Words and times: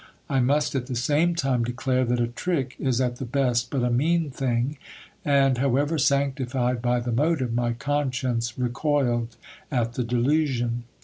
I 0.27 0.39
must 0.39 0.73
at 0.73 0.87
the 0.87 0.95
same 0.95 1.35
time 1.35 1.63
declare 1.63 2.03
that 2.05 2.19
a 2.19 2.25
trick 2.25 2.75
is 2.79 2.99
at 2.99 3.17
the 3.17 3.23
best 3.23 3.69
but 3.69 3.83
a 3.83 3.91
mean 3.91 4.31
thing, 4.31 4.79
and, 5.23 5.59
however 5.59 5.99
sanctified 5.99 6.81
by 6.81 6.99
the 6.99 7.11
motive, 7.11 7.53
my 7.53 7.73
conscience 7.73 8.57
recoiled 8.57 9.35
at 9.71 9.93
the 9.93 10.03
delusion. 10.03 10.85